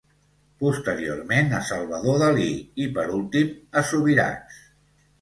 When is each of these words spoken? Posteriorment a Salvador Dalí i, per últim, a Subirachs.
Posteriorment 0.63 1.53
a 1.59 1.61
Salvador 1.69 2.19
Dalí 2.23 2.49
i, 2.87 2.91
per 2.99 3.07
últim, 3.21 3.55
a 3.83 3.89
Subirachs. 3.95 4.63